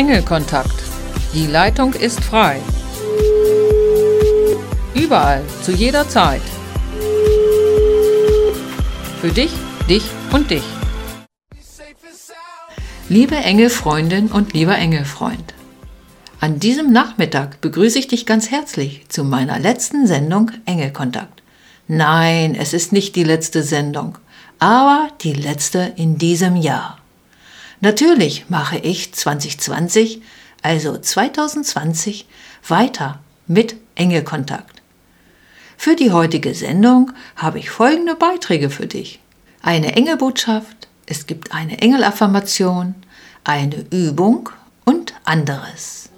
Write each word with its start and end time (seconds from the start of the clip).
Engelkontakt. 0.00 0.82
Die 1.34 1.46
Leitung 1.46 1.92
ist 1.92 2.24
frei. 2.24 2.58
Überall, 4.94 5.42
zu 5.62 5.72
jeder 5.72 6.08
Zeit. 6.08 6.40
Für 9.20 9.28
dich, 9.28 9.50
dich 9.90 10.04
und 10.32 10.50
dich. 10.50 10.62
Liebe 13.10 13.36
Engelfreundin 13.36 14.28
und 14.28 14.54
lieber 14.54 14.78
Engelfreund. 14.78 15.52
An 16.40 16.58
diesem 16.58 16.90
Nachmittag 16.90 17.60
begrüße 17.60 17.98
ich 17.98 18.08
dich 18.08 18.24
ganz 18.24 18.50
herzlich 18.50 19.06
zu 19.10 19.22
meiner 19.22 19.58
letzten 19.58 20.06
Sendung 20.06 20.50
Engelkontakt. 20.64 21.42
Nein, 21.88 22.54
es 22.54 22.72
ist 22.72 22.94
nicht 22.94 23.16
die 23.16 23.24
letzte 23.24 23.62
Sendung, 23.62 24.16
aber 24.60 25.08
die 25.20 25.34
letzte 25.34 25.92
in 25.96 26.16
diesem 26.16 26.56
Jahr. 26.56 26.99
Natürlich 27.82 28.50
mache 28.50 28.76
ich 28.76 29.14
2020, 29.14 30.20
also 30.60 30.98
2020, 30.98 32.26
weiter 32.68 33.20
mit 33.46 33.76
Engelkontakt. 33.94 34.82
Für 35.78 35.96
die 35.96 36.12
heutige 36.12 36.54
Sendung 36.54 37.12
habe 37.36 37.58
ich 37.58 37.70
folgende 37.70 38.16
Beiträge 38.16 38.68
für 38.68 38.86
dich. 38.86 39.20
Eine 39.62 39.96
Engelbotschaft, 39.96 40.88
es 41.06 41.26
gibt 41.26 41.52
eine 41.52 41.80
Engelaffirmation, 41.80 42.94
eine 43.44 43.86
Übung 43.90 44.50
und 44.84 45.14
anderes. 45.24 46.10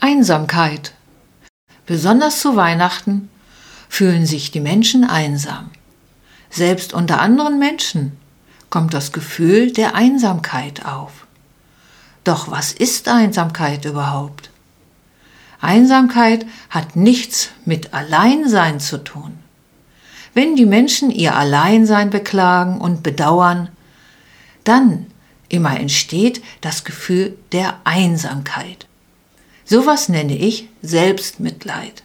Einsamkeit. 0.00 0.92
Besonders 1.86 2.40
zu 2.40 2.56
Weihnachten 2.56 3.28
fühlen 3.88 4.26
sich 4.26 4.50
die 4.50 4.60
Menschen 4.60 5.04
einsam. 5.04 5.70
Selbst 6.50 6.92
unter 6.92 7.20
anderen 7.20 7.58
Menschen 7.58 8.12
kommt 8.70 8.94
das 8.94 9.12
Gefühl 9.12 9.72
der 9.72 9.94
Einsamkeit 9.94 10.84
auf. 10.84 11.26
Doch 12.24 12.50
was 12.50 12.72
ist 12.72 13.08
Einsamkeit 13.08 13.84
überhaupt? 13.84 14.50
Einsamkeit 15.60 16.46
hat 16.70 16.96
nichts 16.96 17.50
mit 17.64 17.94
Alleinsein 17.94 18.80
zu 18.80 19.02
tun. 19.02 19.38
Wenn 20.34 20.56
die 20.56 20.66
Menschen 20.66 21.10
ihr 21.10 21.34
Alleinsein 21.34 22.10
beklagen 22.10 22.78
und 22.78 23.02
bedauern, 23.02 23.70
dann 24.64 25.06
immer 25.48 25.78
entsteht 25.78 26.42
das 26.60 26.84
Gefühl 26.84 27.38
der 27.52 27.80
Einsamkeit. 27.84 28.86
Sowas 29.64 30.08
nenne 30.08 30.36
ich 30.36 30.68
Selbstmitleid. 30.82 32.02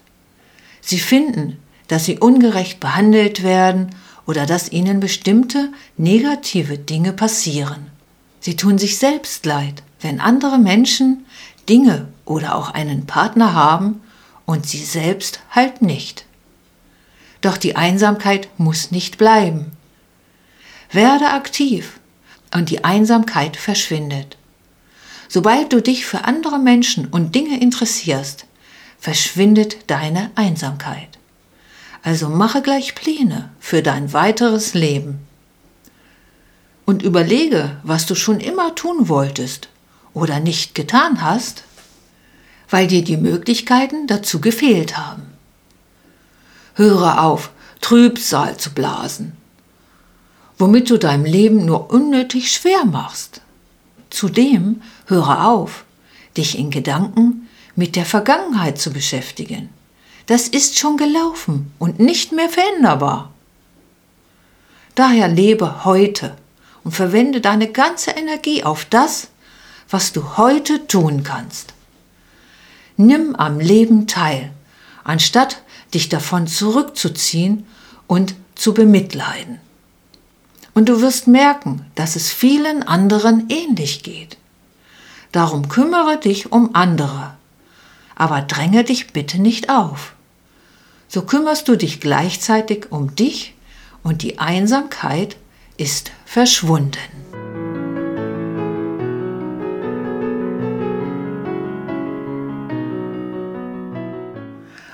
Sie 0.81 0.99
finden, 0.99 1.59
dass 1.91 2.05
sie 2.05 2.19
ungerecht 2.19 2.79
behandelt 2.79 3.43
werden 3.43 3.93
oder 4.25 4.45
dass 4.45 4.71
ihnen 4.71 5.01
bestimmte 5.01 5.73
negative 5.97 6.77
Dinge 6.77 7.11
passieren. 7.11 7.87
Sie 8.39 8.55
tun 8.55 8.77
sich 8.77 8.97
selbst 8.97 9.45
leid, 9.45 9.83
wenn 9.99 10.21
andere 10.21 10.57
Menschen 10.57 11.25
Dinge 11.67 12.07
oder 12.23 12.55
auch 12.55 12.69
einen 12.69 13.07
Partner 13.07 13.53
haben 13.53 13.99
und 14.45 14.65
sie 14.65 14.85
selbst 14.85 15.41
halt 15.49 15.81
nicht. 15.81 16.23
Doch 17.41 17.57
die 17.57 17.75
Einsamkeit 17.75 18.47
muss 18.57 18.91
nicht 18.91 19.17
bleiben. 19.17 19.73
Werde 20.93 21.31
aktiv 21.31 21.99
und 22.55 22.69
die 22.69 22.85
Einsamkeit 22.85 23.57
verschwindet. 23.57 24.37
Sobald 25.27 25.73
du 25.73 25.81
dich 25.81 26.05
für 26.05 26.23
andere 26.23 26.57
Menschen 26.57 27.07
und 27.07 27.35
Dinge 27.35 27.59
interessierst, 27.59 28.45
verschwindet 28.97 29.89
deine 29.91 30.31
Einsamkeit. 30.35 31.19
Also 32.03 32.29
mache 32.29 32.61
gleich 32.61 32.95
Pläne 32.95 33.49
für 33.59 33.83
dein 33.83 34.13
weiteres 34.13 34.73
Leben. 34.73 35.19
Und 36.85 37.03
überlege, 37.03 37.77
was 37.83 38.05
du 38.05 38.15
schon 38.15 38.39
immer 38.39 38.73
tun 38.75 39.07
wolltest 39.07 39.69
oder 40.13 40.39
nicht 40.39 40.73
getan 40.73 41.21
hast, 41.21 41.63
weil 42.69 42.87
dir 42.87 43.03
die 43.03 43.17
Möglichkeiten 43.17 44.07
dazu 44.07 44.41
gefehlt 44.41 44.97
haben. 44.97 45.23
Höre 46.73 47.21
auf, 47.21 47.51
Trübsal 47.81 48.57
zu 48.57 48.71
blasen, 48.71 49.33
womit 50.57 50.89
du 50.89 50.97
deinem 50.97 51.25
Leben 51.25 51.65
nur 51.65 51.91
unnötig 51.91 52.51
schwer 52.51 52.85
machst. 52.85 53.41
Zudem 54.09 54.81
höre 55.07 55.47
auf, 55.47 55.83
dich 56.37 56.57
in 56.57 56.71
Gedanken 56.71 57.47
mit 57.75 57.95
der 57.95 58.05
Vergangenheit 58.05 58.79
zu 58.79 58.91
beschäftigen. 58.91 59.69
Das 60.31 60.47
ist 60.47 60.79
schon 60.79 60.95
gelaufen 60.95 61.73
und 61.77 61.99
nicht 61.99 62.31
mehr 62.31 62.47
veränderbar. 62.47 63.33
Daher 64.95 65.27
lebe 65.27 65.83
heute 65.83 66.37
und 66.85 66.93
verwende 66.93 67.41
deine 67.41 67.67
ganze 67.69 68.11
Energie 68.11 68.63
auf 68.63 68.85
das, 68.85 69.27
was 69.89 70.13
du 70.13 70.37
heute 70.37 70.87
tun 70.87 71.23
kannst. 71.23 71.73
Nimm 72.95 73.35
am 73.35 73.59
Leben 73.59 74.07
teil, 74.07 74.53
anstatt 75.03 75.63
dich 75.93 76.07
davon 76.07 76.47
zurückzuziehen 76.47 77.67
und 78.07 78.33
zu 78.55 78.73
bemitleiden. 78.73 79.59
Und 80.73 80.87
du 80.87 81.01
wirst 81.01 81.27
merken, 81.27 81.85
dass 81.95 82.15
es 82.15 82.31
vielen 82.31 82.83
anderen 82.83 83.49
ähnlich 83.49 84.01
geht. 84.01 84.37
Darum 85.33 85.67
kümmere 85.67 86.17
dich 86.17 86.53
um 86.53 86.73
andere, 86.73 87.33
aber 88.15 88.41
dränge 88.41 88.85
dich 88.85 89.11
bitte 89.11 89.37
nicht 89.37 89.69
auf. 89.69 90.13
So 91.13 91.23
kümmerst 91.23 91.67
du 91.67 91.75
dich 91.75 91.99
gleichzeitig 91.99 92.89
um 92.89 93.17
dich 93.17 93.53
und 94.01 94.21
die 94.21 94.39
Einsamkeit 94.39 95.35
ist 95.75 96.13
verschwunden. 96.23 96.95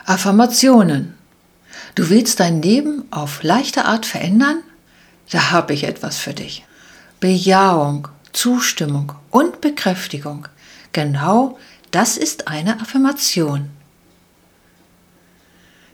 Affirmationen. 0.07 1.13
Du 1.93 2.09
willst 2.09 2.39
dein 2.39 2.63
Leben 2.63 3.03
auf 3.11 3.43
leichte 3.43 3.85
Art 3.85 4.07
verändern? 4.07 4.63
Da 5.29 5.51
habe 5.51 5.75
ich 5.75 5.83
etwas 5.83 6.17
für 6.17 6.33
dich. 6.33 6.65
Bejahung, 7.19 8.07
Zustimmung 8.33 9.13
und 9.29 9.61
Bekräftigung. 9.61 10.47
Genau 10.93 11.59
das 11.91 12.17
ist 12.17 12.47
eine 12.47 12.81
Affirmation. 12.81 13.69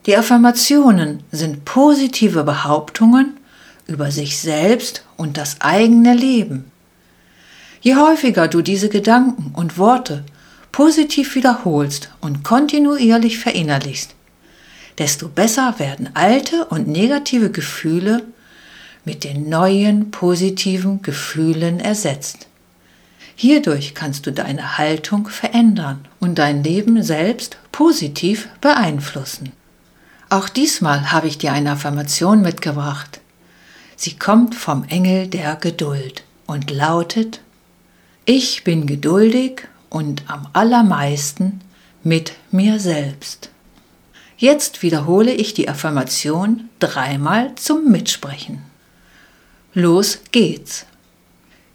Die 0.06 0.18
Affirmationen 0.18 1.24
sind 1.32 1.64
positive 1.64 2.44
Behauptungen 2.44 3.38
über 3.88 4.12
sich 4.12 4.38
selbst 4.38 5.06
und 5.16 5.38
das 5.38 5.62
eigene 5.62 6.14
Leben. 6.14 6.72
Je 7.80 7.96
häufiger 7.96 8.50
du 8.50 8.62
diese 8.62 8.90
Gedanken 8.90 9.52
und 9.56 9.78
Worte 9.78 10.26
positiv 10.74 11.36
wiederholst 11.36 12.10
und 12.20 12.44
kontinuierlich 12.44 13.40
verinnerlichst, 13.40 14.16
desto 14.98 15.30
besser 15.30 15.76
werden 15.78 16.10
alte 16.16 16.66
und 16.66 16.88
negative 16.88 17.50
Gefühle 17.50 18.24
mit 19.06 19.24
den 19.24 19.48
neuen 19.48 20.12
positiven 20.12 21.02
Gefühlen 21.02 21.80
ersetzt. 21.80 22.48
Hierdurch 23.36 23.94
kannst 23.96 24.26
du 24.26 24.32
deine 24.32 24.78
Haltung 24.78 25.28
verändern 25.28 26.06
und 26.20 26.40
dein 26.40 26.64
Leben 26.64 27.02
selbst 27.04 27.58
positiv 27.72 28.50
beeinflussen. 28.62 29.52
Auch 30.34 30.50
diesmal 30.50 31.12
habe 31.12 31.28
ich 31.28 31.38
dir 31.38 31.54
eine 31.54 31.74
Affirmation 31.74 32.42
mitgebracht. 32.42 33.22
Sie 33.96 34.18
kommt 34.18 34.56
vom 34.56 34.84
Engel 34.86 35.28
der 35.28 35.56
Geduld 35.58 36.24
und 36.48 36.72
lautet, 36.72 37.42
ich 38.26 38.64
bin 38.64 38.88
geduldig 38.88 39.68
und 39.92 40.24
am 40.26 40.48
allermeisten 40.54 41.62
mit 42.04 42.34
mir 42.50 42.80
selbst. 42.80 43.52
Jetzt 44.36 44.82
wiederhole 44.82 45.32
ich 45.32 45.54
die 45.54 45.70
Affirmation 45.70 46.68
dreimal 46.80 47.54
zum 47.54 47.92
Mitsprechen. 47.92 48.64
Los 49.76 50.22
geht's. 50.32 50.88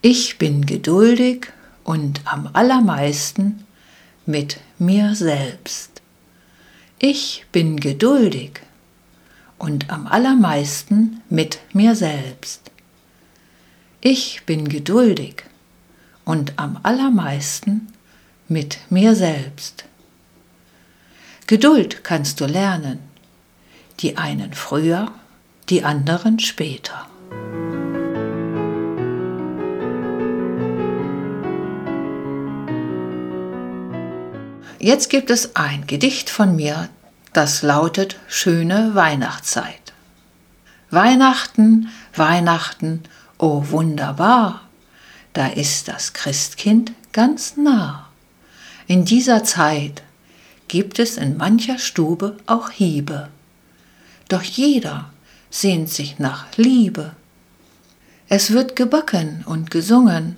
Ich 0.02 0.36
bin 0.36 0.66
geduldig 0.66 1.52
und 1.84 2.22
am 2.24 2.50
allermeisten 2.54 3.64
mit 4.26 4.58
mir 4.80 5.14
selbst. 5.14 5.97
Ich 7.00 7.46
bin 7.52 7.78
geduldig 7.78 8.60
und 9.56 9.88
am 9.88 10.08
allermeisten 10.08 11.22
mit 11.30 11.60
mir 11.72 11.94
selbst. 11.94 12.72
Ich 14.00 14.42
bin 14.46 14.68
geduldig 14.68 15.44
und 16.24 16.58
am 16.58 16.80
allermeisten 16.82 17.92
mit 18.48 18.78
mir 18.90 19.14
selbst. 19.14 19.84
Geduld 21.46 22.02
kannst 22.02 22.40
du 22.40 22.46
lernen, 22.46 22.98
die 24.00 24.16
einen 24.16 24.52
früher, 24.54 25.12
die 25.68 25.84
anderen 25.84 26.40
später. 26.40 27.07
Jetzt 34.80 35.10
gibt 35.10 35.30
es 35.30 35.56
ein 35.56 35.88
Gedicht 35.88 36.30
von 36.30 36.54
mir, 36.54 36.88
das 37.32 37.62
lautet 37.62 38.16
Schöne 38.28 38.94
Weihnachtszeit. 38.94 39.92
Weihnachten, 40.90 41.88
Weihnachten, 42.14 43.02
oh 43.38 43.64
wunderbar, 43.70 44.62
da 45.32 45.48
ist 45.48 45.88
das 45.88 46.12
Christkind 46.12 46.92
ganz 47.12 47.56
nah. 47.56 48.08
In 48.86 49.04
dieser 49.04 49.42
Zeit 49.42 50.04
gibt 50.68 51.00
es 51.00 51.16
in 51.16 51.36
mancher 51.36 51.80
Stube 51.80 52.36
auch 52.46 52.70
Hiebe. 52.70 53.30
Doch 54.28 54.42
jeder 54.42 55.10
sehnt 55.50 55.90
sich 55.90 56.20
nach 56.20 56.46
Liebe. 56.56 57.16
Es 58.28 58.52
wird 58.52 58.76
gebacken 58.76 59.42
und 59.44 59.72
gesungen, 59.72 60.36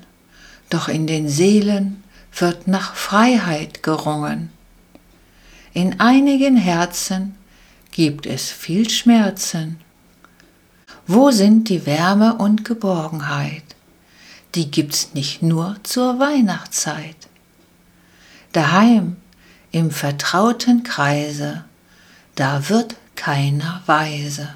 doch 0.71 0.89
in 0.89 1.07
den 1.07 1.29
Seelen 1.29 2.03
wird 2.33 2.69
nach 2.69 2.95
Freiheit 2.95 3.83
gerungen. 3.83 4.51
In 5.73 6.01
einigen 6.01 6.57
Herzen 6.57 7.37
gibt 7.91 8.27
es 8.27 8.51
viel 8.51 8.89
Schmerzen. 8.89 9.79
Wo 11.07 11.31
sind 11.31 11.69
die 11.69 11.87
Wärme 11.87 12.37
und 12.37 12.65
Geborgenheit? 12.65 13.65
Die 14.55 14.71
gibt's 14.71 15.15
nicht 15.15 15.43
nur 15.43 15.77
zur 15.83 16.19
Weihnachtszeit. 16.19 17.17
Daheim, 18.53 19.17
im 19.71 19.91
vertrauten 19.91 20.83
Kreise, 20.83 21.65
da 22.35 22.69
wird 22.69 22.97
keiner 23.15 23.83
weise. 23.87 24.55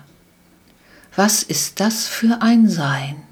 Was 1.15 1.45
ist 1.45 1.79
das 1.79 2.09
für 2.09 2.43
ein 2.43 2.69
Sein, 2.69 3.23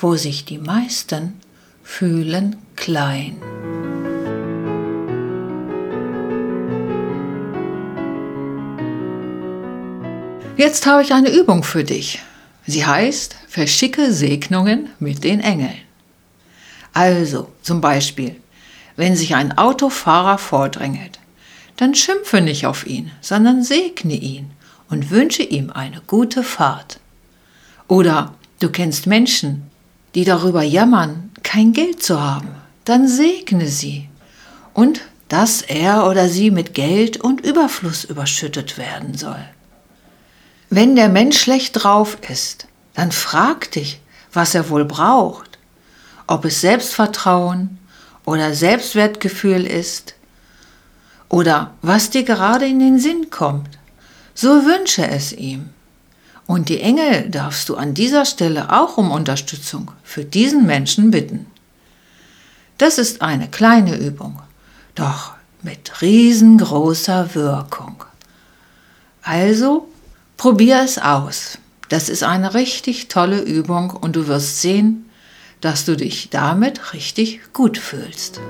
wo 0.00 0.16
sich 0.16 0.44
die 0.44 0.58
meisten 0.58 1.40
fühlen 1.86 2.56
klein? 2.74 3.36
Jetzt 10.56 10.84
habe 10.86 11.02
ich 11.02 11.14
eine 11.14 11.30
Übung 11.30 11.62
für 11.62 11.84
dich. 11.84 12.20
Sie 12.66 12.84
heißt 12.84 13.36
Verschicke 13.48 14.12
Segnungen 14.12 14.90
mit 14.98 15.22
den 15.24 15.40
Engeln. 15.40 15.78
Also 16.92 17.50
zum 17.62 17.80
Beispiel, 17.80 18.36
wenn 18.96 19.16
sich 19.16 19.34
ein 19.34 19.56
Autofahrer 19.56 20.38
vordrängelt, 20.38 21.20
dann 21.76 21.94
schimpfe 21.94 22.40
nicht 22.40 22.66
auf 22.66 22.86
ihn, 22.86 23.10
sondern 23.20 23.62
segne 23.62 24.16
ihn 24.16 24.50
und 24.90 25.10
wünsche 25.10 25.44
ihm 25.44 25.70
eine 25.70 26.02
gute 26.06 26.42
Fahrt. 26.42 26.98
Oder 27.86 28.34
du 28.58 28.70
kennst 28.70 29.06
Menschen, 29.06 29.70
die 30.14 30.24
darüber 30.24 30.62
jammern, 30.62 31.25
kein 31.46 31.72
Geld 31.72 32.02
zu 32.02 32.20
haben, 32.20 32.48
dann 32.84 33.06
segne 33.06 33.68
sie 33.68 34.08
und 34.74 35.00
dass 35.28 35.62
er 35.62 36.06
oder 36.08 36.28
sie 36.28 36.50
mit 36.50 36.74
Geld 36.74 37.18
und 37.18 37.40
Überfluss 37.40 38.04
überschüttet 38.04 38.76
werden 38.78 39.14
soll. 39.14 39.42
Wenn 40.70 40.96
der 40.96 41.08
Mensch 41.08 41.38
schlecht 41.38 41.82
drauf 41.82 42.18
ist, 42.28 42.66
dann 42.94 43.12
frag 43.12 43.70
dich, 43.70 44.00
was 44.32 44.56
er 44.56 44.68
wohl 44.70 44.84
braucht, 44.84 45.58
ob 46.26 46.44
es 46.44 46.60
Selbstvertrauen 46.60 47.78
oder 48.24 48.52
Selbstwertgefühl 48.52 49.64
ist 49.66 50.16
oder 51.28 51.74
was 51.80 52.10
dir 52.10 52.24
gerade 52.24 52.66
in 52.66 52.80
den 52.80 52.98
Sinn 52.98 53.30
kommt. 53.30 53.78
So 54.34 54.48
wünsche 54.48 55.06
es 55.06 55.32
ihm. 55.32 55.70
Und 56.46 56.68
die 56.68 56.80
Engel 56.80 57.28
darfst 57.28 57.68
du 57.68 57.76
an 57.76 57.94
dieser 57.94 58.24
Stelle 58.24 58.72
auch 58.72 58.96
um 58.96 59.10
Unterstützung 59.10 59.90
für 60.04 60.24
diesen 60.24 60.64
Menschen 60.64 61.10
bitten. 61.10 61.46
Das 62.78 62.98
ist 62.98 63.22
eine 63.22 63.48
kleine 63.48 63.96
Übung, 63.96 64.40
doch 64.94 65.32
mit 65.62 66.02
riesengroßer 66.02 67.34
Wirkung. 67.34 68.04
Also 69.22 69.88
probier 70.36 70.82
es 70.84 70.98
aus. 70.98 71.58
Das 71.88 72.08
ist 72.08 72.22
eine 72.22 72.54
richtig 72.54 73.08
tolle 73.08 73.40
Übung 73.40 73.90
und 73.90 74.14
du 74.14 74.28
wirst 74.28 74.60
sehen, 74.60 75.08
dass 75.60 75.84
du 75.84 75.96
dich 75.96 76.30
damit 76.30 76.92
richtig 76.92 77.40
gut 77.52 77.78
fühlst. 77.78 78.40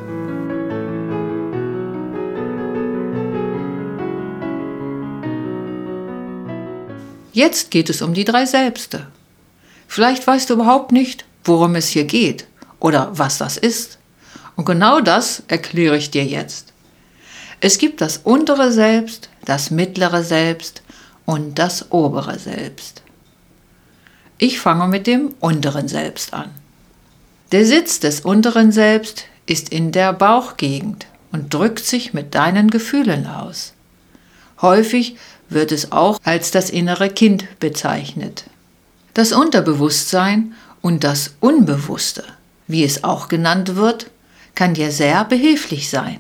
Jetzt 7.37 7.71
geht 7.71 7.91
es 7.91 8.01
um 8.01 8.15
die 8.15 8.25
drei 8.25 8.47
Selbste. 8.47 9.09
Vielleicht 9.87 10.27
weißt 10.27 10.49
du 10.49 10.55
überhaupt 10.55 10.91
nicht, 10.91 11.27
worum 11.45 11.75
es 11.75 11.89
hier 11.89 12.05
geht 12.05 12.47
oder 12.81 13.11
was 13.13 13.37
das 13.37 13.59
ist. 13.59 13.99
Und 14.55 14.65
genau 14.65 15.03
das 15.03 15.43
erkläre 15.47 15.99
ich 15.99 16.11
dir 16.11 16.25
jetzt. 16.25 16.73
Es 17.61 17.77
gibt 17.77 18.01
das 18.01 18.23
untere 18.25 18.73
Selbst, 18.73 19.29
das 19.45 19.71
mittlere 19.71 20.25
Selbst 20.25 20.81
und 21.27 21.59
das 21.59 21.93
obere 21.93 22.39
Selbst. 22.39 23.03
Ich 24.39 24.59
fange 24.59 24.89
mit 24.89 25.07
dem 25.07 25.35
unteren 25.39 25.89
Selbst 25.89 26.33
an. 26.33 26.49
Der 27.53 27.67
Sitz 27.67 28.01
des 28.01 28.21
unteren 28.21 28.73
Selbst 28.73 29.25
ist 29.45 29.69
in 29.69 29.93
der 29.93 30.15
Bauchgegend 30.15 31.07
und 31.33 31.53
drückt 31.53 31.85
sich 31.85 32.15
mit 32.15 32.35
deinen 32.35 32.71
Gefühlen 32.71 33.27
aus. 33.27 33.75
Häufig 34.63 35.19
wird 35.49 35.73
es 35.73 35.93
auch 35.93 36.19
als 36.25 36.51
das 36.51 36.71
innere 36.71 37.09
Kind 37.09 37.59
bezeichnet. 37.61 38.45
Das 39.15 39.33
Unterbewusstsein 39.33 40.55
und 40.83 41.05
das 41.05 41.35
Unbewusste, 41.41 42.25
wie 42.67 42.85
es 42.85 43.05
auch 43.05 43.29
genannt 43.29 43.77
wird, 43.77 44.11
kann 44.55 44.75
dir 44.75 44.91
sehr 44.91 45.25
behilflich 45.25 45.89
sein. 45.89 46.19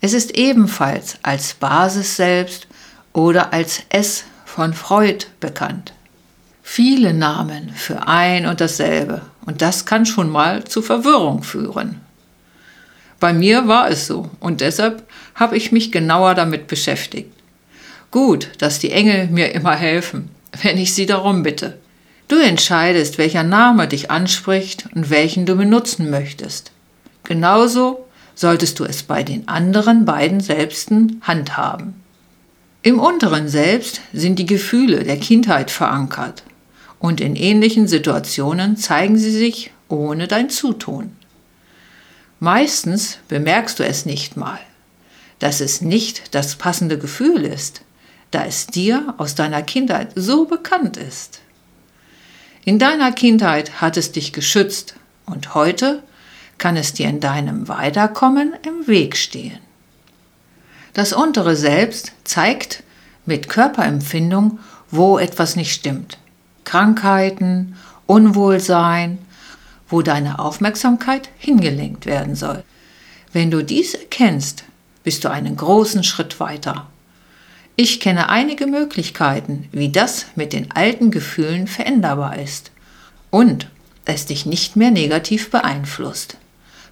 Es 0.00 0.14
ist 0.14 0.36
ebenfalls 0.36 1.16
als 1.22 1.54
Basis 1.54 2.16
selbst 2.16 2.66
oder 3.12 3.52
als 3.52 3.82
S 3.90 4.24
von 4.44 4.74
Freud 4.74 5.26
bekannt. 5.40 5.92
Viele 6.62 7.14
Namen 7.14 7.70
für 7.74 8.06
ein 8.08 8.46
und 8.46 8.60
dasselbe 8.60 9.22
und 9.46 9.62
das 9.62 9.84
kann 9.84 10.06
schon 10.06 10.30
mal 10.30 10.64
zu 10.64 10.82
Verwirrung 10.82 11.42
führen. 11.42 12.00
Bei 13.20 13.32
mir 13.32 13.68
war 13.68 13.88
es 13.88 14.06
so 14.06 14.30
und 14.40 14.60
deshalb 14.60 15.04
habe 15.34 15.56
ich 15.56 15.70
mich 15.70 15.92
genauer 15.92 16.34
damit 16.34 16.66
beschäftigt. 16.66 17.32
Gut, 18.12 18.50
dass 18.58 18.78
die 18.78 18.92
Engel 18.92 19.28
mir 19.28 19.54
immer 19.54 19.74
helfen, 19.74 20.28
wenn 20.62 20.76
ich 20.76 20.94
sie 20.94 21.06
darum 21.06 21.42
bitte. 21.42 21.78
Du 22.28 22.36
entscheidest, 22.36 23.16
welcher 23.16 23.42
Name 23.42 23.88
dich 23.88 24.10
anspricht 24.10 24.86
und 24.94 25.08
welchen 25.08 25.46
du 25.46 25.56
benutzen 25.56 26.10
möchtest. 26.10 26.72
Genauso 27.24 28.06
solltest 28.34 28.78
du 28.78 28.84
es 28.84 29.02
bei 29.02 29.22
den 29.22 29.48
anderen 29.48 30.04
beiden 30.04 30.40
Selbsten 30.40 31.22
handhaben. 31.22 31.94
Im 32.82 32.98
unteren 32.98 33.48
Selbst 33.48 34.02
sind 34.12 34.38
die 34.38 34.46
Gefühle 34.46 35.04
der 35.04 35.16
Kindheit 35.16 35.70
verankert 35.70 36.42
und 36.98 37.18
in 37.20 37.34
ähnlichen 37.34 37.88
Situationen 37.88 38.76
zeigen 38.76 39.16
sie 39.16 39.30
sich 39.30 39.70
ohne 39.88 40.28
dein 40.28 40.50
Zutun. 40.50 41.16
Meistens 42.40 43.18
bemerkst 43.28 43.78
du 43.78 43.84
es 43.84 44.04
nicht 44.04 44.36
mal, 44.36 44.58
dass 45.38 45.62
es 45.62 45.80
nicht 45.80 46.34
das 46.34 46.56
passende 46.56 46.98
Gefühl 46.98 47.44
ist, 47.44 47.82
da 48.32 48.44
es 48.44 48.66
dir 48.66 49.14
aus 49.18 49.34
deiner 49.34 49.62
Kindheit 49.62 50.10
so 50.16 50.46
bekannt 50.46 50.96
ist. 50.96 51.40
In 52.64 52.78
deiner 52.78 53.12
Kindheit 53.12 53.80
hat 53.80 53.96
es 53.96 54.12
dich 54.12 54.32
geschützt 54.32 54.94
und 55.26 55.54
heute 55.54 56.02
kann 56.58 56.76
es 56.76 56.92
dir 56.92 57.08
in 57.08 57.20
deinem 57.20 57.68
Weiterkommen 57.68 58.54
im 58.66 58.86
Weg 58.86 59.16
stehen. 59.16 59.58
Das 60.94 61.12
untere 61.12 61.56
Selbst 61.56 62.12
zeigt 62.24 62.82
mit 63.26 63.48
Körperempfindung, 63.48 64.58
wo 64.90 65.18
etwas 65.18 65.56
nicht 65.56 65.72
stimmt. 65.72 66.18
Krankheiten, 66.64 67.76
Unwohlsein, 68.06 69.18
wo 69.88 70.02
deine 70.02 70.38
Aufmerksamkeit 70.38 71.28
hingelenkt 71.38 72.06
werden 72.06 72.34
soll. 72.34 72.64
Wenn 73.32 73.50
du 73.50 73.62
dies 73.62 73.94
erkennst, 73.94 74.64
bist 75.02 75.24
du 75.24 75.30
einen 75.30 75.56
großen 75.56 76.04
Schritt 76.04 76.40
weiter 76.40 76.86
ich 77.76 78.00
kenne 78.00 78.28
einige 78.28 78.66
Möglichkeiten, 78.66 79.68
wie 79.72 79.90
das 79.90 80.26
mit 80.34 80.52
den 80.52 80.70
alten 80.72 81.10
Gefühlen 81.10 81.66
veränderbar 81.66 82.38
ist 82.38 82.70
und 83.30 83.68
es 84.04 84.26
dich 84.26 84.46
nicht 84.46 84.76
mehr 84.76 84.90
negativ 84.90 85.50
beeinflusst. 85.50 86.36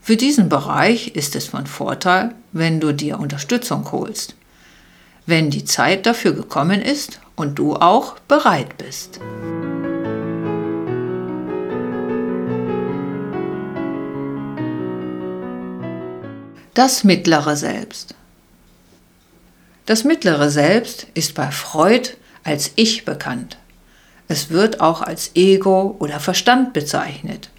Für 0.01 0.17
diesen 0.17 0.49
Bereich 0.49 1.09
ist 1.09 1.37
es 1.37 1.49
von 1.49 1.67
Vorteil, 1.67 2.35
wenn 2.53 2.81
du 2.81 2.93
dir 2.93 3.21
Unterstützung 3.21 3.91
holst, 3.93 4.35
wenn 5.27 5.51
die 5.51 5.65
Zeit 5.65 6.07
dafür 6.07 6.33
gekommen 6.33 6.81
ist 6.81 7.21
und 7.37 7.59
du 7.59 7.77
auch 7.77 8.19
bereit 8.21 8.79
bist. 8.79 9.21
Das 16.73 17.05
mittlere 17.05 17.57
Selbst. 17.57 18.15
Das 19.87 20.05
mittlere 20.05 20.51
Selbst 20.51 21.07
ist 21.15 21.35
bei 21.35 21.51
Freud 21.51 22.11
als 22.45 22.73
Ich 22.77 23.05
bekannt. 23.05 23.57
Es 24.29 24.51
wird 24.51 24.81
auch 24.81 25.03
als 25.03 25.33
Ego 25.35 25.97
oder 25.99 26.21
Verstand 26.21 26.73
bezeichnet. 26.73 27.51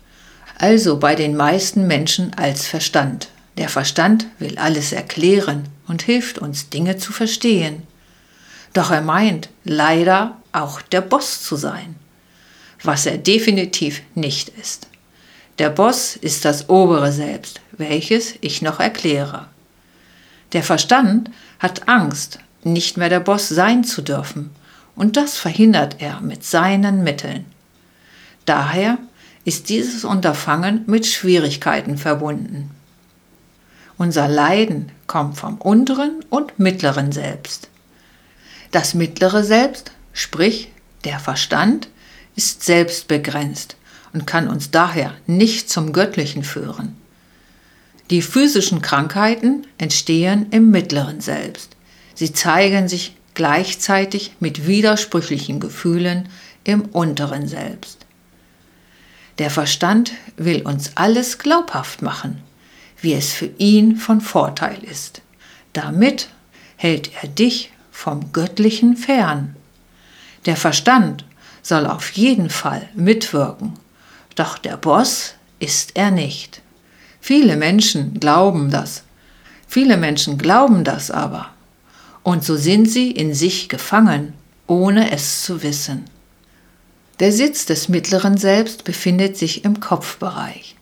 Also 0.58 1.00
bei 1.00 1.16
den 1.16 1.36
meisten 1.36 1.88
Menschen 1.88 2.34
als 2.36 2.68
Verstand. 2.68 3.30
Der 3.58 3.68
Verstand 3.68 4.28
will 4.40 4.58
alles 4.58 4.94
erklären 4.94 5.68
und 5.88 6.04
hilft 6.04 6.40
uns 6.40 6.70
Dinge 6.70 6.98
zu 6.98 7.12
verstehen. 7.12 7.84
Doch 8.74 8.92
er 8.92 9.02
meint 9.02 9.50
leider 9.66 10.38
auch 10.54 10.82
der 10.82 11.02
Boss 11.02 11.44
zu 11.44 11.56
sein, 11.58 11.96
was 12.84 13.06
er 13.06 13.18
definitiv 13.18 14.02
nicht 14.16 14.50
ist. 14.50 14.88
Der 15.60 15.70
Boss 15.70 16.16
ist 16.16 16.46
das 16.46 16.70
obere 16.70 17.12
Selbst, 17.12 17.60
welches 17.74 18.36
ich 18.42 18.62
noch 18.62 18.80
erkläre. 18.80 19.48
Der 20.54 20.64
Verstand 20.64 21.30
hat 21.60 21.88
Angst, 21.88 22.40
nicht 22.64 22.98
mehr 22.98 23.10
der 23.10 23.20
Boss 23.20 23.50
sein 23.50 23.84
zu 23.84 24.02
dürfen, 24.02 24.52
und 24.96 25.18
das 25.18 25.38
verhindert 25.38 25.98
er 26.00 26.22
mit 26.22 26.44
seinen 26.44 27.04
Mitteln. 27.04 27.46
Daher 28.46 28.98
ist 29.46 29.70
dieses 29.70 30.04
Unterfangen 30.04 30.84
mit 30.86 31.08
Schwierigkeiten 31.08 31.98
verbunden. 31.98 32.72
Unser 33.98 34.28
Leiden 34.28 34.92
kommt 35.08 35.38
vom 35.38 35.58
unteren 35.58 36.24
und 36.30 36.60
mittleren 36.60 37.12
Selbst. 37.12 37.70
Das 38.72 38.94
mittlere 38.94 39.44
Selbst, 39.44 39.92
sprich 40.14 40.72
der 41.04 41.20
Verstand, 41.20 41.88
ist 42.36 42.64
selbstbegrenzt 42.64 43.76
und 44.14 44.28
kann 44.28 44.48
uns 44.48 44.72
daher 44.72 45.14
nicht 45.28 45.70
zum 45.70 45.94
Göttlichen 45.94 46.44
führen. 46.44 47.01
Die 48.12 48.22
physischen 48.22 48.82
Krankheiten 48.82 49.66
entstehen 49.78 50.48
im 50.52 50.70
mittleren 50.70 51.22
Selbst. 51.22 51.76
Sie 52.14 52.34
zeigen 52.34 52.88
sich 52.88 53.16
gleichzeitig 53.34 54.34
mit 54.40 54.68
widersprüchlichen 54.68 55.60
Gefühlen 55.60 56.30
im 56.64 56.82
unteren 56.82 57.48
Selbst. 57.48 58.06
Der 59.40 59.50
Verstand 59.50 60.12
will 60.38 60.62
uns 60.62 60.92
alles 60.96 61.40
glaubhaft 61.40 62.02
machen, 62.02 62.44
wie 63.02 63.14
es 63.14 63.32
für 63.32 63.50
ihn 63.58 63.96
von 63.96 64.22
Vorteil 64.22 64.84
ist. 64.84 65.22
Damit 65.74 66.28
hält 66.76 67.10
er 67.24 67.30
dich 67.30 67.72
vom 67.92 68.32
Göttlichen 68.34 68.98
fern. 68.98 69.56
Der 70.46 70.58
Verstand 70.58 71.26
soll 71.64 71.88
auf 71.88 72.12
jeden 72.12 72.50
Fall 72.50 72.90
mitwirken 72.94 73.74
doch 74.36 74.58
der 74.58 74.78
Boss 74.78 75.36
ist 75.60 75.92
er 75.96 76.12
nicht. 76.12 76.62
Viele 77.22 77.56
Menschen 77.56 78.20
glauben 78.20 78.72
das. 78.72 79.04
Viele 79.68 79.96
Menschen 79.96 80.38
glauben 80.38 80.84
das 80.84 81.12
aber. 81.12 81.52
Und 82.24 82.44
so 82.44 82.58
sind 82.58 82.90
sie 82.90 83.12
in 83.12 83.34
sich 83.34 83.70
gefangen, 83.70 84.34
ohne 84.68 85.12
es 85.12 85.44
zu 85.44 85.64
wissen. 85.64 86.06
Der 87.20 87.32
Sitz 87.32 87.68
des 87.68 87.88
mittleren 87.88 88.38
Selbst 88.38 88.84
befindet 88.84 89.38
sich 89.38 89.64
im 89.64 89.80
Kopfbereich. 89.80 90.76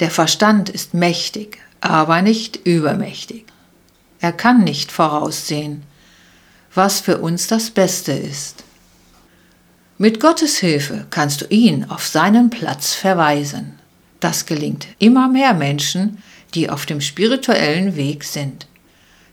Der 0.00 0.10
Verstand 0.10 0.70
ist 0.70 0.94
mächtig, 0.94 1.58
aber 1.80 2.22
nicht 2.22 2.56
übermächtig. 2.64 3.44
Er 4.20 4.32
kann 4.32 4.64
nicht 4.64 4.90
voraussehen, 4.90 5.82
was 6.74 7.00
für 7.00 7.18
uns 7.18 7.46
das 7.46 7.70
Beste 7.70 8.12
ist. 8.12 8.64
Mit 9.96 10.20
Gottes 10.20 10.58
Hilfe 10.58 11.06
kannst 11.10 11.42
du 11.42 11.46
ihn 11.46 11.84
auf 11.84 12.06
seinen 12.06 12.50
Platz 12.50 12.94
verweisen. 12.94 13.77
Das 14.20 14.46
gelingt 14.46 14.88
immer 14.98 15.28
mehr 15.28 15.54
Menschen, 15.54 16.22
die 16.54 16.70
auf 16.70 16.86
dem 16.86 17.00
spirituellen 17.00 17.96
Weg 17.96 18.24
sind. 18.24 18.66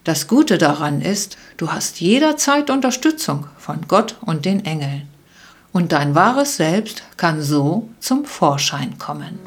Das 0.04 0.27
Gute 0.27 0.60
daran 0.60 1.01
ist, 1.01 1.38
du 1.58 1.72
hast 1.72 2.00
jederzeit 2.00 2.70
Unterstützung 2.70 3.48
von 3.58 3.88
Gott 3.88 4.18
und 4.22 4.46
den 4.46 4.63
Engeln. 4.63 5.08
Und 5.72 5.92
dein 5.92 6.13
wahres 6.13 6.58
Selbst 6.58 7.04
kann 7.18 7.42
so 7.42 7.89
zum 8.00 8.25
Vorschein 8.25 8.98
kommen. 9.00 9.39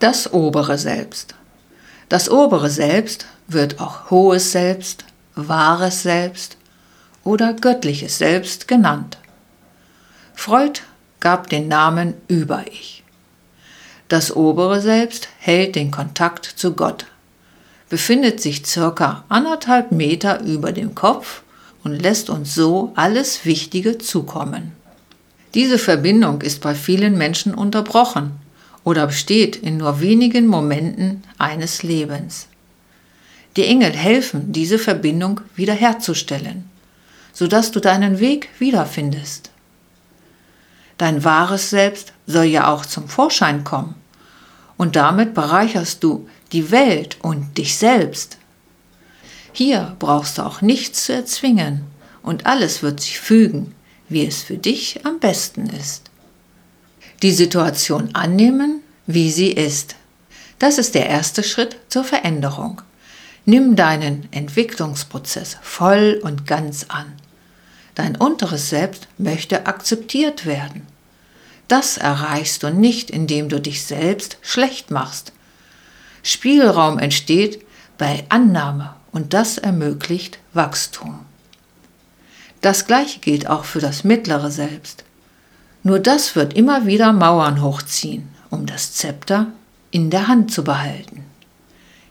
Das 0.00 0.32
obere 0.32 0.76
Selbst. 0.76 1.36
Das 2.08 2.28
obere 2.30 2.68
Selbst 2.68 3.26
wird 3.46 3.80
auch 3.80 4.10
hohes 4.10 4.52
Selbst, 4.52 5.04
wahres 5.36 6.02
Selbst 6.02 6.56
oder 7.26 7.52
göttliches 7.54 8.18
Selbst 8.18 8.68
genannt. 8.68 9.18
Freud 10.34 10.80
gab 11.20 11.50
den 11.50 11.68
Namen 11.68 12.14
Über-Ich. 12.28 13.02
Das 14.08 14.34
obere 14.34 14.80
Selbst 14.80 15.28
hält 15.38 15.74
den 15.74 15.90
Kontakt 15.90 16.44
zu 16.44 16.74
Gott, 16.74 17.06
befindet 17.88 18.40
sich 18.40 18.64
circa 18.64 19.24
anderthalb 19.28 19.90
Meter 19.90 20.40
über 20.40 20.72
dem 20.72 20.94
Kopf 20.94 21.42
und 21.82 22.00
lässt 22.00 22.30
uns 22.30 22.54
so 22.54 22.92
alles 22.94 23.44
Wichtige 23.44 23.98
zukommen. 23.98 24.72
Diese 25.54 25.78
Verbindung 25.78 26.42
ist 26.42 26.60
bei 26.60 26.74
vielen 26.74 27.18
Menschen 27.18 27.54
unterbrochen 27.54 28.32
oder 28.84 29.08
besteht 29.08 29.56
in 29.56 29.78
nur 29.78 30.00
wenigen 30.00 30.46
Momenten 30.46 31.24
eines 31.38 31.82
Lebens. 31.82 32.46
Die 33.56 33.64
Engel 33.64 33.92
helfen, 33.92 34.52
diese 34.52 34.78
Verbindung 34.78 35.40
wiederherzustellen, 35.56 36.70
sodass 37.36 37.70
du 37.70 37.80
deinen 37.80 38.18
Weg 38.18 38.48
wiederfindest. 38.58 39.50
Dein 40.96 41.22
wahres 41.22 41.68
Selbst 41.68 42.14
soll 42.26 42.44
ja 42.44 42.72
auch 42.72 42.86
zum 42.86 43.08
Vorschein 43.08 43.62
kommen 43.62 43.94
und 44.78 44.96
damit 44.96 45.34
bereicherst 45.34 46.02
du 46.02 46.30
die 46.52 46.70
Welt 46.70 47.18
und 47.20 47.58
dich 47.58 47.76
selbst. 47.76 48.38
Hier 49.52 49.96
brauchst 49.98 50.38
du 50.38 50.46
auch 50.46 50.62
nichts 50.62 51.04
zu 51.04 51.12
erzwingen 51.12 51.84
und 52.22 52.46
alles 52.46 52.82
wird 52.82 53.00
sich 53.00 53.20
fügen, 53.20 53.74
wie 54.08 54.26
es 54.26 54.42
für 54.42 54.56
dich 54.56 55.04
am 55.04 55.20
besten 55.20 55.66
ist. 55.66 56.10
Die 57.20 57.32
Situation 57.32 58.14
annehmen, 58.14 58.80
wie 59.06 59.30
sie 59.30 59.52
ist. 59.52 59.96
Das 60.58 60.78
ist 60.78 60.94
der 60.94 61.06
erste 61.10 61.42
Schritt 61.42 61.76
zur 61.90 62.04
Veränderung. 62.04 62.80
Nimm 63.44 63.76
deinen 63.76 64.26
Entwicklungsprozess 64.32 65.58
voll 65.60 66.18
und 66.22 66.46
ganz 66.46 66.86
an. 66.88 67.12
Dein 67.96 68.14
unteres 68.14 68.68
Selbst 68.70 69.08
möchte 69.18 69.66
akzeptiert 69.66 70.46
werden. 70.46 70.86
Das 71.66 71.96
erreichst 71.96 72.62
du 72.62 72.70
nicht, 72.70 73.10
indem 73.10 73.48
du 73.48 73.60
dich 73.60 73.84
selbst 73.84 74.38
schlecht 74.42 74.92
machst. 74.92 75.32
Spielraum 76.22 76.98
entsteht 76.98 77.64
bei 77.98 78.24
Annahme 78.28 78.94
und 79.12 79.32
das 79.32 79.58
ermöglicht 79.58 80.38
Wachstum. 80.52 81.24
Das 82.60 82.86
gleiche 82.86 83.18
gilt 83.20 83.48
auch 83.48 83.64
für 83.64 83.80
das 83.80 84.04
mittlere 84.04 84.50
Selbst. 84.50 85.04
Nur 85.82 85.98
das 85.98 86.36
wird 86.36 86.52
immer 86.52 86.84
wieder 86.84 87.12
Mauern 87.12 87.62
hochziehen, 87.62 88.28
um 88.50 88.66
das 88.66 88.92
Zepter 88.92 89.48
in 89.90 90.10
der 90.10 90.28
Hand 90.28 90.52
zu 90.52 90.64
behalten. 90.64 91.24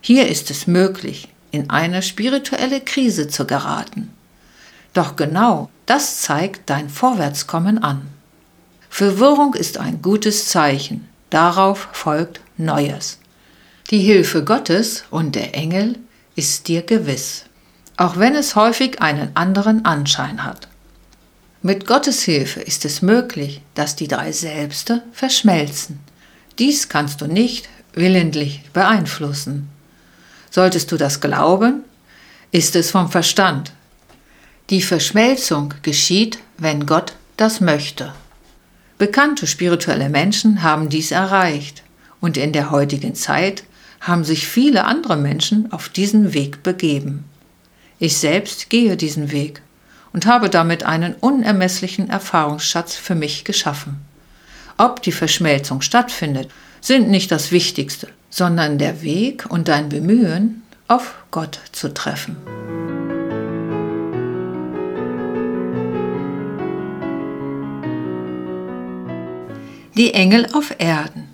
Hier 0.01 0.27
ist 0.27 0.49
es 0.49 0.65
möglich, 0.65 1.27
in 1.51 1.69
eine 1.69 2.01
spirituelle 2.01 2.81
Krise 2.81 3.27
zu 3.27 3.45
geraten. 3.45 4.14
Doch 4.95 5.17
genau 5.17 5.69
das 5.85 6.21
zeigt 6.21 6.69
dein 6.69 6.89
Vorwärtskommen 6.89 7.83
an. 7.83 8.07
Verwirrung 8.89 9.53
ist 9.53 9.77
ein 9.77 10.01
gutes 10.01 10.47
Zeichen, 10.47 11.07
darauf 11.29 11.89
folgt 11.91 12.39
Neues. 12.57 13.19
Die 13.91 13.99
Hilfe 13.99 14.45
Gottes 14.45 15.03
und 15.11 15.35
der 15.35 15.53
Engel 15.53 15.99
ist 16.35 16.69
dir 16.69 16.81
gewiss, 16.81 17.43
auch 17.97 18.17
wenn 18.17 18.35
es 18.35 18.55
häufig 18.55 19.01
einen 19.01 19.35
anderen 19.35 19.83
Anschein 19.83 20.45
hat. 20.45 20.69
Mit 21.61 21.85
Gottes 21.85 22.23
Hilfe 22.23 22.61
ist 22.61 22.85
es 22.85 23.01
möglich, 23.01 23.61
dass 23.73 23.97
die 23.97 24.07
drei 24.07 24.31
Selbste 24.31 25.03
verschmelzen. 25.11 25.99
Dies 26.57 26.87
kannst 26.87 27.19
du 27.19 27.27
nicht 27.27 27.67
willentlich 27.93 28.63
beeinflussen. 28.71 29.69
Solltest 30.51 30.91
du 30.93 30.97
das 30.97 31.19
glauben, 31.19 31.83
ist 32.51 32.77
es 32.77 32.91
vom 32.91 33.11
Verstand. 33.11 33.73
Die 34.69 34.81
Verschmelzung 34.81 35.74
geschieht, 35.81 36.39
wenn 36.57 36.86
Gott 36.86 37.13
das 37.38 37.62
möchte. 37.62 38.13
Bekannte 38.98 39.48
spirituelle 39.48 40.10
Menschen 40.10 40.63
haben 40.63 40.89
dies 40.89 41.12
erreicht 41.12 41.84
und 42.22 42.38
in 42.38 42.51
der 42.53 42.72
heutigen 42.72 43.15
Zeit 43.15 43.63
haben 44.01 44.24
sich 44.24 44.48
viele 44.48 44.86
andere 44.86 45.17
Menschen 45.17 45.72
auf 45.72 45.89
diesen 45.89 46.34
Weg 46.34 46.63
begeben. 46.63 47.25
Ich 48.00 48.17
selbst 48.17 48.69
gehe 48.69 48.98
diesen 48.98 49.31
Weg 49.31 49.62
und 50.13 50.25
habe 50.25 50.50
damit 50.50 50.84
einen 50.84 51.13
unermesslichen 51.15 52.10
Erfahrungsschatz 52.10 52.95
für 52.95 53.15
mich 53.15 53.43
geschaffen. 53.43 54.01
Ob 54.77 55.01
die 55.01 55.12
Verschmelzung 55.12 55.81
stattfindet, 55.81 56.50
sind 56.81 57.10
nicht 57.10 57.31
das 57.31 57.51
Wichtigste 57.51 58.07
sondern 58.36 58.77
der 58.77 59.01
Weg 59.01 59.45
und 59.50 59.69
dein 59.69 59.88
Bemühen, 59.88 60.63
auf 60.89 61.15
Gott 61.31 61.62
zu 61.72 61.93
treffen. 61.93 62.36
Die 69.97 70.13
Engel 70.13 70.47
auf 70.51 70.75
Erden. 70.77 71.29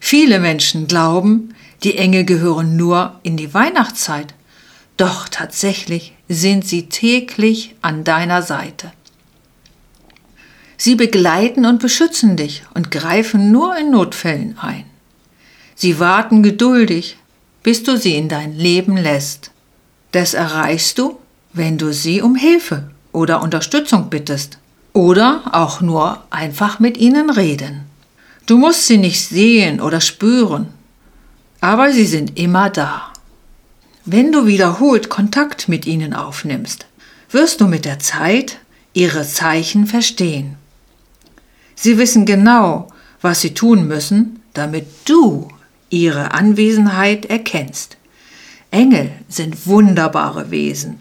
Viele 0.00 0.38
Menschen 0.38 0.86
glauben, 0.86 1.54
die 1.82 1.96
Engel 1.96 2.24
gehören 2.24 2.76
nur 2.76 3.18
in 3.22 3.38
die 3.38 3.54
Weihnachtszeit, 3.54 4.34
doch 4.98 5.28
tatsächlich 5.28 6.12
sind 6.28 6.66
sie 6.66 6.90
täglich 6.90 7.74
an 7.80 8.04
deiner 8.04 8.42
Seite. 8.42 8.92
Sie 10.76 10.94
begleiten 10.94 11.64
und 11.64 11.80
beschützen 11.80 12.36
dich 12.36 12.64
und 12.74 12.90
greifen 12.90 13.50
nur 13.50 13.78
in 13.78 13.90
Notfällen 13.90 14.58
ein. 14.58 14.84
Sie 15.74 15.98
warten 15.98 16.42
geduldig, 16.42 17.16
bis 17.62 17.82
du 17.82 17.96
sie 17.96 18.16
in 18.16 18.28
dein 18.28 18.54
Leben 18.54 18.98
lässt. 18.98 19.52
Das 20.12 20.34
erreichst 20.34 20.98
du, 20.98 21.18
wenn 21.54 21.78
du 21.78 21.94
sie 21.94 22.20
um 22.20 22.36
Hilfe 22.36 22.90
oder 23.12 23.42
Unterstützung 23.42 24.10
bittest 24.10 24.58
oder 24.96 25.42
auch 25.52 25.82
nur 25.82 26.24
einfach 26.30 26.80
mit 26.80 26.96
ihnen 26.96 27.28
reden. 27.28 27.82
Du 28.46 28.56
musst 28.56 28.86
sie 28.86 28.96
nicht 28.96 29.28
sehen 29.28 29.78
oder 29.82 30.00
spüren, 30.00 30.68
aber 31.60 31.92
sie 31.92 32.06
sind 32.06 32.38
immer 32.38 32.70
da. 32.70 33.12
Wenn 34.06 34.32
du 34.32 34.46
wiederholt 34.46 35.10
Kontakt 35.10 35.68
mit 35.68 35.84
ihnen 35.84 36.14
aufnimmst, 36.14 36.86
wirst 37.30 37.60
du 37.60 37.66
mit 37.66 37.84
der 37.84 37.98
Zeit 37.98 38.58
ihre 38.94 39.26
Zeichen 39.26 39.86
verstehen. 39.86 40.56
Sie 41.74 41.98
wissen 41.98 42.24
genau, 42.24 42.88
was 43.20 43.42
sie 43.42 43.52
tun 43.52 43.86
müssen, 43.86 44.40
damit 44.54 44.86
du 45.04 45.48
ihre 45.90 46.32
Anwesenheit 46.32 47.26
erkennst. 47.26 47.98
Engel 48.70 49.10
sind 49.28 49.66
wunderbare 49.66 50.50
Wesen 50.50 51.00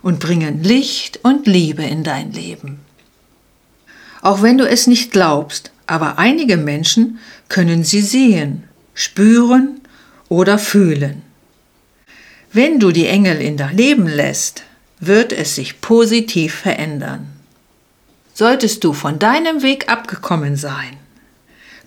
und 0.00 0.18
bringen 0.18 0.62
Licht 0.62 1.20
und 1.24 1.46
Liebe 1.46 1.82
in 1.82 2.04
dein 2.04 2.32
Leben. 2.32 2.87
Auch 4.20 4.42
wenn 4.42 4.58
du 4.58 4.68
es 4.68 4.86
nicht 4.86 5.12
glaubst, 5.12 5.70
aber 5.86 6.18
einige 6.18 6.56
Menschen 6.56 7.18
können 7.48 7.84
sie 7.84 8.02
sehen, 8.02 8.64
spüren 8.94 9.80
oder 10.28 10.58
fühlen. 10.58 11.22
Wenn 12.52 12.80
du 12.80 12.90
die 12.90 13.06
Engel 13.06 13.40
in 13.40 13.56
dein 13.56 13.76
Leben 13.76 14.06
lässt, 14.06 14.62
wird 15.00 15.32
es 15.32 15.54
sich 15.54 15.80
positiv 15.80 16.54
verändern. 16.54 17.28
Solltest 18.34 18.84
du 18.84 18.92
von 18.92 19.18
deinem 19.18 19.62
Weg 19.62 19.88
abgekommen 19.90 20.56
sein, 20.56 20.96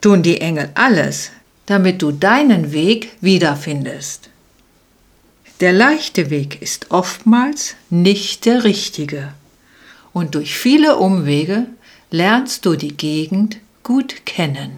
tun 0.01 0.23
die 0.23 0.41
Engel 0.41 0.69
alles, 0.73 1.31
damit 1.65 2.01
du 2.01 2.11
deinen 2.11 2.71
Weg 2.71 3.11
wiederfindest. 3.21 4.29
Der 5.61 5.73
leichte 5.73 6.29
Weg 6.29 6.61
ist 6.61 6.89
oftmals 6.89 7.75
nicht 7.89 8.45
der 8.45 8.63
richtige 8.63 9.33
und 10.11 10.35
durch 10.35 10.57
viele 10.57 10.97
Umwege 10.97 11.67
lernst 12.13 12.65
du 12.65 12.75
die 12.75 12.98
Gegend 12.98 13.60
gut 13.84 14.25
kennen. 14.25 14.72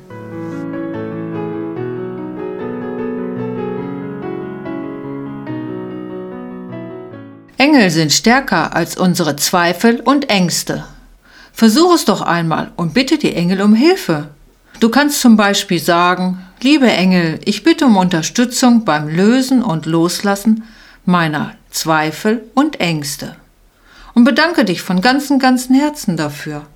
Engel 7.57 7.89
sind 7.89 8.13
stärker 8.13 8.75
als 8.75 8.97
unsere 8.97 9.35
Zweifel 9.35 9.99
und 10.01 10.29
Ängste. 10.29 10.85
Versuch 11.51 11.95
es 11.95 12.05
doch 12.05 12.21
einmal 12.21 12.71
und 12.75 12.93
bitte 12.93 13.17
die 13.17 13.33
Engel 13.33 13.63
um 13.63 13.73
Hilfe. 13.73 14.29
Du 14.79 14.89
kannst 14.89 15.19
zum 15.19 15.35
Beispiel 15.35 15.79
sagen, 15.79 16.45
liebe 16.61 16.91
Engel, 16.91 17.39
ich 17.45 17.63
bitte 17.63 17.87
um 17.87 17.97
Unterstützung 17.97 18.85
beim 18.85 19.07
Lösen 19.07 19.63
und 19.63 19.87
Loslassen 19.87 20.65
meiner 21.03 21.55
Zweifel 21.71 22.43
und 22.53 22.79
Ängste. 22.79 23.35
Und 24.13 24.23
bedanke 24.23 24.65
dich 24.65 24.83
von 24.83 25.01
ganzem, 25.01 25.39
ganzem 25.39 25.75
Herzen 25.75 26.15
dafür, 26.15 26.67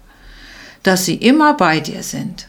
dass 0.87 1.03
sie 1.03 1.15
immer 1.15 1.53
bei 1.53 1.81
dir 1.81 2.01
sind. 2.01 2.47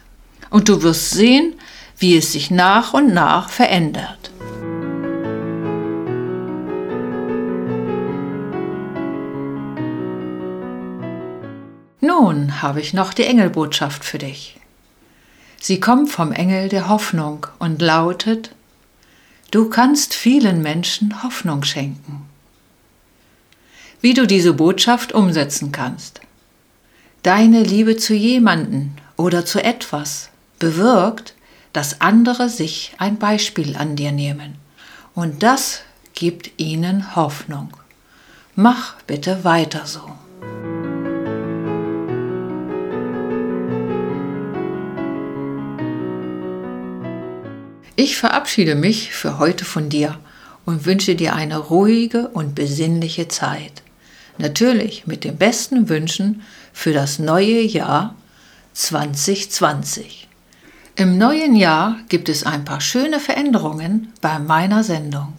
Und 0.49 0.69
du 0.69 0.83
wirst 0.83 1.11
sehen, 1.11 1.55
wie 1.99 2.17
es 2.17 2.31
sich 2.31 2.53
nach 2.53 2.95
und 2.95 3.13
nach 3.13 3.51
verändert. 3.51 4.31
Nun 12.01 12.63
habe 12.63 12.81
ich 12.81 12.95
noch 12.95 13.13
die 13.13 13.25
Engelbotschaft 13.25 14.05
für 14.05 14.19
dich. 14.19 14.61
Sie 15.61 15.81
kommt 15.81 16.09
vom 16.09 16.31
Engel 16.31 16.69
der 16.69 16.89
Hoffnung 16.89 17.49
und 17.59 17.83
lautet, 17.83 18.55
Du 19.51 19.69
kannst 19.69 20.15
vielen 20.15 20.63
Menschen 20.63 21.25
Hoffnung 21.25 21.65
schenken. 21.65 22.29
Wie 24.01 24.15
du 24.15 24.29
diese 24.29 24.53
Botschaft 24.53 25.13
umsetzen 25.13 25.73
kannst. 25.73 26.21
Deine 27.29 27.63
Liebe 27.63 27.99
zu 27.99 28.15
jemanden 28.15 28.97
oder 29.19 29.45
zu 29.45 29.63
etwas 29.63 30.31
bewirkt, 30.59 31.35
dass 31.75 32.01
andere 32.01 32.49
sich 32.49 32.95
ein 32.97 33.19
Beispiel 33.19 33.77
an 33.77 33.97
dir 33.97 34.13
nehmen. 34.13 34.55
Und 35.15 35.43
das 35.43 35.83
gibt 36.15 36.53
ihnen 36.57 37.15
Hoffnung. 37.17 37.77
Mach 38.55 38.95
bitte 39.03 39.45
weiter 39.45 39.85
so. 39.85 40.11
Ich 47.95 48.17
verabschiede 48.17 48.75
mich 48.75 49.13
für 49.13 49.39
heute 49.39 49.67
von 49.67 49.91
dir 49.91 50.19
und 50.65 50.87
wünsche 50.87 51.15
dir 51.15 51.35
eine 51.35 51.59
ruhige 51.59 52.29
und 52.29 52.55
besinnliche 52.55 53.29
Zeit. 53.29 53.83
Natürlich 54.39 55.07
mit 55.07 55.25
den 55.25 55.37
besten 55.37 55.89
Wünschen 55.89 56.43
für 56.73 56.93
das 56.93 57.19
neue 57.19 57.61
Jahr 57.63 58.15
2020. 58.73 60.29
Im 60.95 61.19
neuen 61.19 61.57
Jahr 61.57 61.97
gibt 62.09 62.29
es 62.29 62.45
ein 62.45 62.65
paar 62.65 62.81
schöne 62.81 63.21
Veränderungen 63.21 64.13
bei 64.21 64.39
meiner 64.39 64.83
Sendung. 64.85 65.35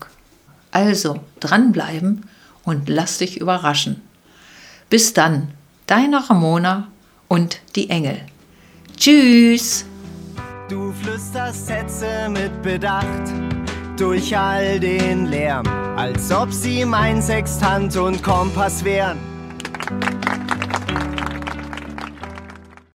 Also 0.71 1.19
dranbleiben 1.39 2.25
und 2.63 2.89
lass 2.89 3.17
dich 3.17 3.39
überraschen. 3.39 4.01
Bis 4.89 5.13
dann, 5.13 5.49
deine 5.87 6.29
Ramona 6.29 6.89
und 7.27 7.59
die 7.75 7.89
Engel. 7.89 8.19
Tschüss! 8.97 9.85
Du 10.67 10.93
flüsterst 10.93 11.67
Sätze 11.67 12.29
mit 12.29 12.61
Bedacht 12.61 13.33
durch 13.99 14.37
all 14.37 14.79
den 14.79 15.25
Lärm, 15.25 15.65
als 15.97 16.31
ob 16.31 16.53
sie 16.53 16.85
mein 16.85 17.21
Sextant 17.21 17.95
und 17.97 18.23
Kompass 18.23 18.83
wären. 18.83 19.28